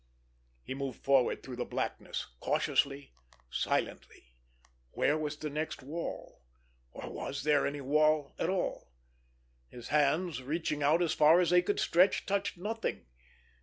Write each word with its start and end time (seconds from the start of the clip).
He 0.63 0.73
moved 0.73 1.03
forward 1.03 1.43
through 1.43 1.57
the 1.57 1.63
blackness, 1.63 2.25
cautiously, 2.39 3.13
silently. 3.51 4.33
Where 4.93 5.15
was 5.15 5.37
the 5.37 5.47
next 5.51 5.83
wall? 5.83 6.41
Or 6.91 7.07
was 7.11 7.43
there 7.43 7.67
any 7.67 7.81
wall 7.81 8.33
at 8.39 8.49
all? 8.49 8.89
His 9.69 9.89
hands, 9.89 10.41
reaching 10.41 10.81
out 10.81 11.03
as 11.03 11.13
far 11.13 11.39
as 11.39 11.51
they 11.51 11.61
could 11.61 11.79
stretch, 11.79 12.25
touched 12.25 12.57
nothing. 12.57 13.05